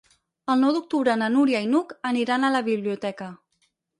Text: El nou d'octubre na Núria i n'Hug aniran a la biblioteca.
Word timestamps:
El 0.53 0.61
nou 0.63 0.71
d'octubre 0.77 1.13
na 1.23 1.27
Núria 1.33 1.61
i 1.65 1.69
n'Hug 1.73 1.93
aniran 2.11 2.47
a 2.49 2.53
la 2.57 2.65
biblioteca. 2.73 3.31